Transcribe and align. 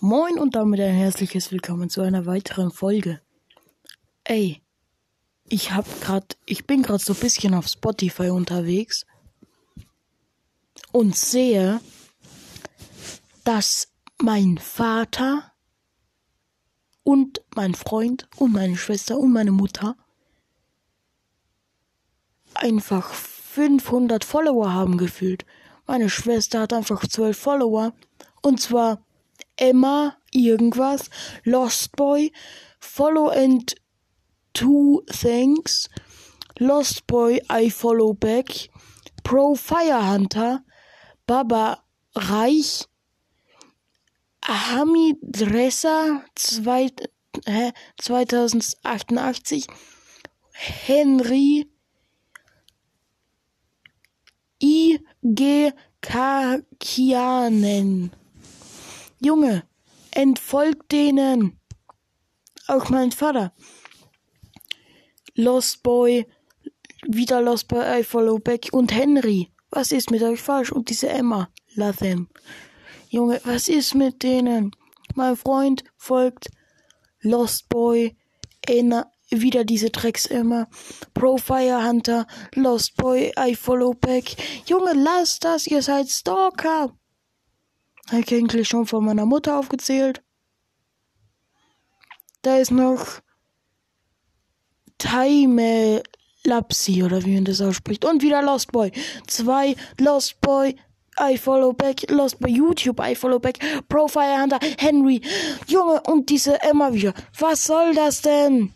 Moin 0.00 0.38
und 0.38 0.56
damit 0.56 0.80
ein 0.80 0.92
herzliches 0.94 1.52
Willkommen 1.52 1.88
zu 1.88 2.00
einer 2.00 2.26
weiteren 2.26 2.72
Folge. 2.72 3.20
Ey, 4.24 4.60
ich 5.48 5.70
hab 5.72 5.86
grad, 6.00 6.36
ich 6.46 6.66
bin 6.66 6.82
grad 6.82 7.00
so 7.00 7.12
ein 7.12 7.20
bisschen 7.20 7.54
auf 7.54 7.68
Spotify 7.68 8.30
unterwegs 8.30 9.06
und 10.90 11.14
sehe, 11.14 11.80
dass 13.44 13.92
mein 14.20 14.58
Vater 14.58 15.52
und 17.04 17.42
mein 17.54 17.74
Freund 17.74 18.28
und 18.36 18.52
meine 18.52 18.76
Schwester 18.76 19.16
und 19.16 19.32
meine 19.32 19.52
Mutter 19.52 19.96
einfach 22.54 23.12
500 23.12 24.24
Follower 24.24 24.72
haben 24.72 24.98
gefühlt. 24.98 25.46
Meine 25.86 26.10
Schwester 26.10 26.62
hat 26.62 26.72
einfach 26.72 27.06
12 27.06 27.38
Follower 27.38 27.92
und 28.42 28.60
zwar 28.60 29.04
Emma 29.56 30.16
irgendwas, 30.32 31.10
Lost 31.44 31.96
Boy, 31.96 32.30
Follow 32.80 33.30
and 33.30 33.74
Two 34.52 35.02
Things, 35.10 35.88
Lost 36.58 37.06
Boy 37.06 37.40
I 37.48 37.70
Follow 37.70 38.14
Back, 38.14 38.68
Pro 39.22 39.54
Fire 39.54 40.00
Hunter, 40.00 40.60
Baba 41.26 41.82
Reich, 42.14 42.86
Hami 44.42 45.14
Dresser 45.22 46.24
zwei, 46.34 46.90
hä, 47.46 47.72
2088, 48.02 49.66
Henry 50.86 51.64
I. 54.64 54.98
G. 55.22 55.72
Kakianen. 56.00 57.90
Junge, 59.20 59.64
entfolgt 60.10 60.92
denen. 60.92 61.58
Auch 62.66 62.88
mein 62.88 63.12
Vater. 63.12 63.52
Lost 65.34 65.82
Boy, 65.82 66.26
wieder 67.06 67.40
Lost 67.42 67.68
Boy, 67.68 68.00
I 68.00 68.04
follow 68.04 68.38
back 68.38 68.68
und 68.72 68.92
Henry. 68.92 69.50
Was 69.70 69.92
ist 69.92 70.10
mit 70.10 70.22
euch 70.22 70.40
falsch? 70.40 70.70
Und 70.70 70.88
diese 70.88 71.08
Emma, 71.08 71.48
Latham. 71.74 72.28
Junge, 73.08 73.40
was 73.44 73.68
ist 73.68 73.94
mit 73.94 74.22
denen? 74.22 74.70
Mein 75.14 75.36
Freund 75.36 75.84
folgt 75.96 76.50
Lost 77.20 77.68
Boy, 77.68 78.16
Ena, 78.66 79.10
wieder 79.30 79.64
diese 79.64 79.90
Drecks 79.90 80.26
Emma, 80.26 80.68
Profire 81.12 81.86
Hunter, 81.86 82.26
Lost 82.54 82.96
Boy, 82.96 83.32
I 83.38 83.54
follow 83.54 83.94
back. 83.94 84.36
Junge, 84.66 84.92
lasst 84.94 85.44
das, 85.44 85.66
ihr 85.66 85.82
seid 85.82 86.08
Stalker. 86.08 86.96
Eigentlich 88.10 88.68
schon 88.68 88.86
von 88.86 89.04
meiner 89.04 89.26
Mutter 89.26 89.58
aufgezählt. 89.58 90.22
Da 92.42 92.58
ist 92.58 92.70
noch 92.70 93.20
Time 94.98 96.02
Lapsi 96.44 97.02
oder 97.02 97.24
wie 97.24 97.34
man 97.34 97.44
das 97.44 97.60
ausspricht. 97.60 98.04
Und 98.04 98.22
wieder 98.22 98.42
Lost 98.42 98.72
Boy. 98.72 98.92
Zwei 99.26 99.76
Lost 99.98 100.40
Boy. 100.40 100.76
I 101.18 101.38
follow 101.38 101.72
back. 101.72 102.10
Lost 102.10 102.40
Boy 102.40 102.52
YouTube. 102.52 103.00
I 103.00 103.14
follow 103.14 103.38
back. 103.38 103.58
Profile 103.88 104.42
Hunter. 104.42 104.58
Henry. 104.78 105.20
Junge, 105.66 106.02
und 106.06 106.28
diese 106.28 106.60
Emma 106.62 106.92
wieder. 106.92 107.14
Was 107.38 107.64
soll 107.64 107.94
das 107.94 108.20
denn? 108.20 108.72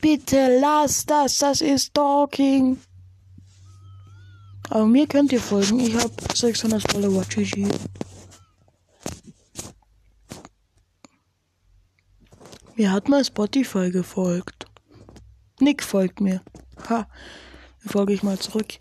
Bitte 0.00 0.58
lass 0.60 1.06
das. 1.06 1.38
Das 1.38 1.60
ist 1.60 1.86
Stalking. 1.86 2.78
Aber 4.72 4.86
mir 4.86 5.06
könnt 5.06 5.32
ihr 5.32 5.40
folgen. 5.40 5.80
Ich 5.80 5.94
habe 5.96 6.14
600 6.34 6.90
Follower. 6.90 7.22
GG. 7.28 7.68
Mir 12.76 12.90
hat 12.90 13.06
mal 13.06 13.22
Spotify 13.22 13.90
gefolgt. 13.90 14.64
Nick 15.60 15.82
folgt 15.82 16.22
mir. 16.22 16.40
Ha. 16.88 17.06
Folge 17.86 18.14
ich 18.14 18.22
mal 18.22 18.38
zurück. 18.38 18.78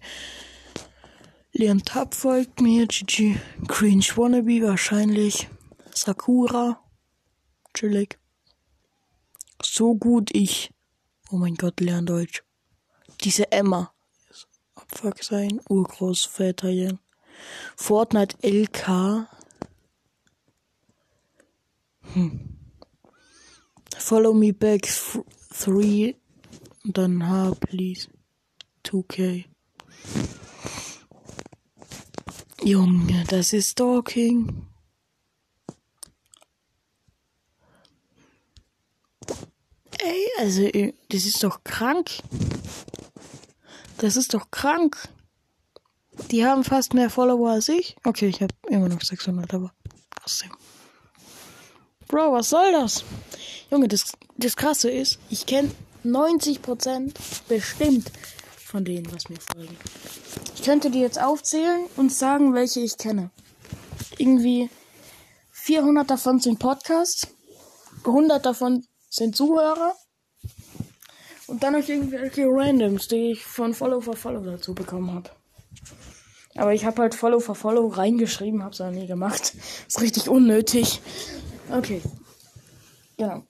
Leon 1.51 1.83
Tab 1.83 2.15
folgt 2.15 2.61
mir. 2.61 2.87
GG. 2.87 3.35
Cringe 3.67 4.05
Wannabe 4.15 4.61
wahrscheinlich. 4.61 5.49
Sakura. 5.93 6.81
Chillig. 7.73 8.17
So 9.61 9.95
gut 9.95 10.33
ich. 10.33 10.71
Oh 11.31 11.35
mein 11.35 11.55
Gott, 11.55 11.81
lern 11.81 12.05
Deutsch. 12.05 12.43
Diese 13.25 13.51
Emma. 13.51 13.93
Fuck 14.93 15.23
sein 15.23 15.61
Urgroßväterchen. 15.69 16.99
Fortnite 17.75 18.37
LK. 18.41 19.27
Hm. 22.13 22.57
Follow 23.97 24.33
me 24.33 24.53
back 24.53 24.87
3 25.59 26.15
und 26.83 26.97
dann 26.97 27.27
H, 27.27 27.55
please. 27.61 28.09
2K. 28.83 29.45
Junge, 32.63 33.23
das 33.27 33.53
ist 33.53 33.71
Stalking. 33.71 34.67
Ey, 39.99 40.25
also, 40.39 40.67
das 41.09 41.25
ist 41.25 41.43
doch 41.43 41.63
krank. 41.63 42.11
Das 44.01 44.15
ist 44.15 44.33
doch 44.33 44.49
krank. 44.49 44.97
Die 46.31 46.43
haben 46.43 46.63
fast 46.63 46.95
mehr 46.95 47.11
Follower 47.11 47.51
als 47.51 47.69
ich. 47.69 47.95
Okay, 48.03 48.29
ich 48.29 48.41
habe 48.41 48.51
immer 48.67 48.89
noch 48.89 48.99
600, 48.99 49.53
aber 49.53 49.71
trotzdem. 50.19 50.49
Bro, 52.07 52.33
was 52.33 52.49
soll 52.49 52.71
das? 52.71 53.03
Junge, 53.69 53.87
das, 53.87 54.13
das 54.37 54.55
Krasse 54.55 54.89
ist, 54.89 55.19
ich 55.29 55.45
kenne 55.45 55.69
90% 56.03 57.13
bestimmt 57.47 58.11
von 58.57 58.83
denen, 58.85 59.05
was 59.13 59.29
mir 59.29 59.39
folgen. 59.39 59.77
Ich 60.55 60.63
könnte 60.63 60.89
die 60.89 60.99
jetzt 60.99 61.21
aufzählen 61.21 61.85
und 61.95 62.11
sagen, 62.11 62.55
welche 62.55 62.79
ich 62.79 62.97
kenne. 62.97 63.29
Irgendwie 64.17 64.71
400 65.51 66.09
davon 66.09 66.39
sind 66.39 66.57
Podcasts, 66.57 67.27
100 68.03 68.43
davon 68.43 68.83
sind 69.11 69.35
Zuhörer 69.35 69.95
und 71.47 71.63
dann 71.63 71.73
noch 71.73 71.87
irgendwelche 71.87 72.45
Randoms, 72.45 73.07
die 73.07 73.31
ich 73.31 73.43
von 73.43 73.73
Follow 73.73 74.01
for 74.01 74.15
Follow 74.15 74.41
dazu 74.41 74.73
bekommen 74.73 75.13
habe. 75.13 75.29
Aber 76.55 76.73
ich 76.73 76.85
habe 76.85 77.01
halt 77.01 77.15
Follow 77.15 77.39
for 77.39 77.55
Follow 77.55 77.87
reingeschrieben, 77.87 78.63
hab's 78.63 78.81
aber 78.81 78.91
nie 78.91 79.07
gemacht. 79.07 79.53
Ist 79.87 80.01
richtig 80.01 80.29
unnötig. 80.29 81.01
Okay. 81.71 82.01
Genau. 83.17 83.43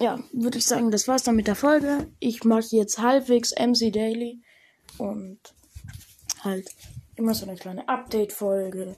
Ja, 0.00 0.18
würde 0.32 0.58
ich 0.58 0.66
sagen, 0.66 0.90
das 0.90 1.06
war's 1.06 1.22
dann 1.22 1.36
mit 1.36 1.46
der 1.46 1.54
Folge. 1.54 2.08
Ich 2.18 2.44
mache 2.44 2.64
jetzt 2.70 2.98
halbwegs 2.98 3.52
MC 3.52 3.92
Daily 3.92 4.42
und 4.98 5.38
halt 6.40 6.68
immer 7.16 7.34
so 7.34 7.46
eine 7.46 7.56
kleine 7.56 7.88
Update-Folge, 7.88 8.96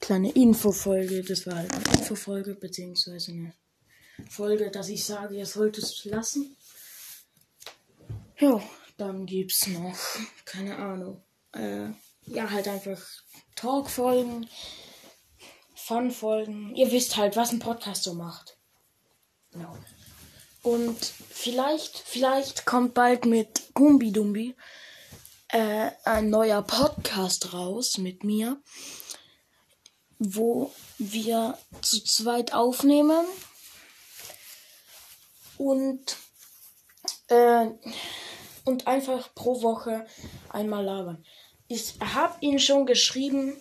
kleine 0.00 0.30
Info-Folge. 0.32 1.22
Das 1.24 1.46
war 1.46 1.56
halt 1.56 1.72
eine 1.72 1.98
Info-Folge, 1.98 2.54
beziehungsweise 2.54 3.32
eine 3.32 3.54
Folge, 4.28 4.70
dass 4.70 4.88
ich 4.90 5.04
sage, 5.04 5.36
ihr 5.36 5.46
solltet 5.46 5.84
es 5.84 6.04
lassen. 6.04 6.56
Ja, 8.38 8.60
dann 8.96 9.26
gibt's 9.26 9.66
noch, 9.66 9.96
keine 10.44 10.76
Ahnung, 10.76 11.22
äh, 11.52 11.88
ja, 12.26 12.50
halt 12.50 12.68
einfach 12.68 13.00
Talk-Folgen, 13.54 14.48
Fun-Folgen. 15.74 16.74
Ihr 16.74 16.90
wisst 16.90 17.16
halt, 17.16 17.36
was 17.36 17.52
ein 17.52 17.58
Podcast 17.58 18.04
so 18.04 18.14
macht. 18.14 18.56
Genau. 19.52 19.76
Und 20.62 21.04
vielleicht, 21.04 21.98
vielleicht 21.98 22.64
kommt 22.64 22.94
bald 22.94 23.26
mit 23.26 23.74
Gumbi 23.74 24.10
Dumbi 24.12 24.56
äh, 25.48 25.90
ein 26.04 26.30
neuer 26.30 26.62
Podcast 26.62 27.52
raus 27.52 27.98
mit 27.98 28.24
mir, 28.24 28.60
wo 30.18 30.72
wir 30.98 31.58
zu 31.82 32.02
zweit 32.02 32.54
aufnehmen 32.54 33.26
und 35.58 36.16
äh, 37.28 37.66
und 38.64 38.86
einfach 38.86 39.34
pro 39.34 39.62
Woche 39.62 40.06
einmal 40.50 40.84
labern. 40.84 41.24
Ich 41.68 41.94
habe 42.00 42.36
ihn 42.40 42.58
schon 42.58 42.86
geschrieben. 42.86 43.56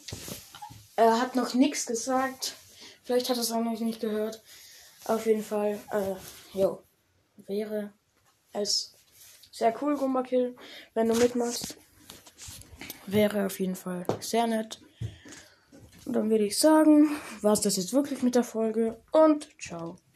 Er 0.95 1.21
hat 1.21 1.35
noch 1.35 1.53
nichts 1.53 1.85
gesagt. 1.85 2.55
Vielleicht 3.03 3.29
hat 3.29 3.37
er 3.37 3.43
es 3.43 3.51
auch 3.51 3.63
noch 3.63 3.79
nicht 3.79 3.99
gehört. 3.99 4.41
Auf 5.05 5.25
jeden 5.25 5.43
Fall, 5.43 5.79
äh, 5.91 6.57
jo, 6.57 6.81
wäre 7.47 7.91
es 8.53 8.93
sehr 9.51 9.73
cool, 9.81 9.97
Gumbakill, 9.97 10.55
wenn 10.93 11.09
du 11.09 11.15
mitmachst. 11.15 11.77
Wäre 13.05 13.45
auf 13.45 13.59
jeden 13.59 13.75
Fall 13.75 14.05
sehr 14.21 14.47
nett. 14.47 14.81
Und 16.05 16.13
dann 16.13 16.29
würde 16.29 16.45
ich 16.45 16.57
sagen, 16.57 17.09
war 17.41 17.53
es 17.53 17.61
das 17.61 17.77
jetzt 17.77 17.93
wirklich 17.93 18.23
mit 18.23 18.35
der 18.35 18.43
Folge 18.43 19.01
und 19.11 19.49
ciao. 19.61 19.97